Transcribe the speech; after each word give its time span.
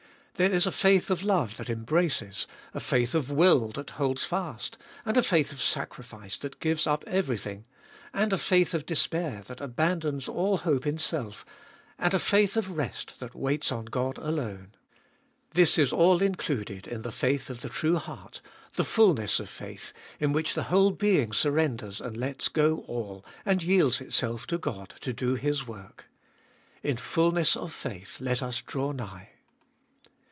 There 0.35 0.51
is 0.51 0.65
a 0.65 0.71
faith 0.71 1.11
of 1.11 1.21
love 1.21 1.57
that 1.57 1.69
embraces, 1.69 2.47
a 2.73 2.79
faith 2.79 3.13
of 3.13 3.29
will 3.29 3.67
that 3.73 3.91
holds 3.91 4.23
fast, 4.23 4.75
and 5.05 5.15
a 5.15 5.21
faith 5.21 5.51
of 5.53 5.61
sacri 5.61 6.03
fice 6.03 6.35
that 6.37 6.59
gives 6.59 6.87
up 6.87 7.03
everything, 7.05 7.65
and 8.11 8.33
a 8.33 8.39
faith 8.39 8.73
of 8.73 8.87
despair 8.87 9.43
that 9.45 9.61
abandons 9.61 10.27
all 10.27 10.57
hope 10.57 10.87
in 10.87 10.97
self, 10.97 11.45
and 11.99 12.15
a 12.15 12.17
faith 12.17 12.57
of 12.57 12.75
rest 12.75 13.19
that 13.19 13.35
waits 13.35 13.71
on 13.71 13.85
God 13.85 14.17
alone. 14.17 14.73
This 15.51 15.77
is 15.77 15.93
all 15.93 16.23
included 16.23 16.87
in 16.87 17.03
the 17.03 17.11
faith 17.11 17.51
of 17.51 17.61
the 17.61 17.69
true 17.69 17.97
heart, 17.97 18.41
the 18.77 18.83
fulness 18.83 19.39
of 19.39 19.47
faith, 19.47 19.93
in 20.19 20.33
which 20.33 20.55
the 20.55 20.63
whole 20.73 20.89
being 20.89 21.33
surrenders 21.33 22.01
and 22.01 22.17
lets 22.17 22.47
go 22.47 22.77
all, 22.87 23.23
and 23.45 23.61
yields 23.61 24.01
itself 24.01 24.47
to 24.47 24.57
God 24.57 24.95
to 25.01 25.13
do 25.13 25.35
His 25.35 25.67
work. 25.67 26.05
In 26.81 26.97
fulness 26.97 27.55
of 27.55 27.71
faith 27.71 28.17
let 28.19 28.41
us 28.41 28.63
draw 28.63 28.91
nigh. 28.91 29.27